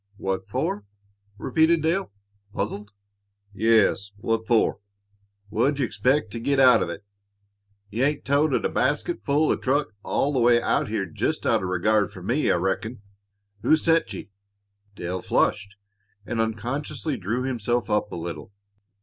[0.17, 0.83] "What for?"
[1.37, 2.11] repeated Dale,
[2.55, 2.89] puzzled.
[3.53, 4.79] "Yes; what for?
[5.49, 7.05] What d' you expect to git out of it?
[7.91, 11.69] You ain't toted a basketful o' truck all the way out here jest out of
[11.69, 13.03] regard for me, I reckon.
[13.61, 14.31] Who sent ye?"
[14.95, 15.75] Dale flushed,
[16.25, 18.51] and unconsciously drew himself up a little.